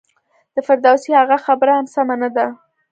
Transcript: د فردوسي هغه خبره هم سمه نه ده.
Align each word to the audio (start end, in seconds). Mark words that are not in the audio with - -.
د 0.55 0.57
فردوسي 0.67 1.11
هغه 1.21 1.37
خبره 1.45 1.71
هم 1.79 1.85
سمه 1.95 2.15
نه 2.21 2.29
ده. 2.35 2.45